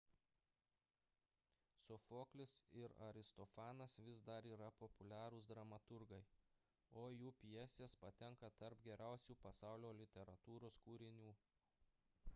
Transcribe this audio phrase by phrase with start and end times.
[1.87, 6.21] sofoklis ir aristofanas vis dar yra populiarūs dramaturgai
[7.01, 11.29] o jų pjesės patenka tarp geriausių pasaulio literatūros kūrinių